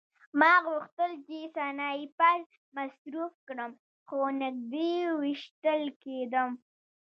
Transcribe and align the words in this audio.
ما 0.39 0.53
غوښتل 0.67 1.11
چې 1.27 1.37
سنایپر 1.55 2.39
مصروف 2.77 3.33
کړم 3.47 3.71
خو 4.07 4.19
نږدې 4.41 4.93
ویشتل 5.21 5.81
کېدم 6.03 6.49